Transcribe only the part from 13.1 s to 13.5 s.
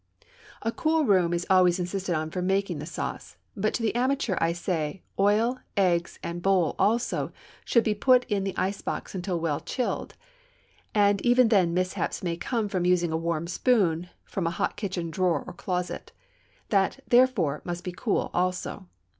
a warm